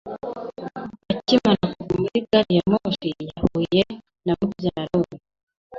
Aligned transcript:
Akimara 1.13 1.67
kuva 1.75 1.95
muri 2.03 2.19
gari 2.29 2.53
ya 2.57 2.63
moshi, 2.71 3.09
yahuye 3.27 3.81
na 4.25 4.33
mubyara 4.39 4.95
we. 5.05 5.15